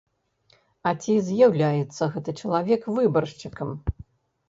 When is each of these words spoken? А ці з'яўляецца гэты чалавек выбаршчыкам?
А 0.91 0.93
ці 1.01 1.17
з'яўляецца 1.27 2.03
гэты 2.17 2.37
чалавек 2.43 2.91
выбаршчыкам? 2.99 3.69